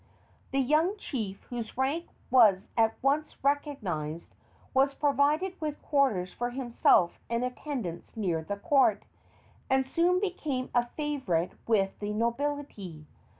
The 0.49 0.57
young 0.57 0.97
chief, 0.97 1.43
whose 1.51 1.77
rank 1.77 2.07
was 2.31 2.69
at 2.75 2.95
once 3.03 3.35
recognized, 3.43 4.33
was 4.73 4.95
provided 4.95 5.61
with 5.61 5.79
quarters 5.83 6.33
for 6.33 6.49
himself 6.49 7.19
and 7.29 7.43
attendants 7.43 8.17
near 8.17 8.41
the 8.43 8.57
court, 8.57 9.03
and 9.69 9.85
soon 9.85 10.19
became 10.19 10.71
a 10.73 10.87
favorite 10.97 11.51
with 11.67 11.99
the 11.99 12.13
nobility. 12.13 13.05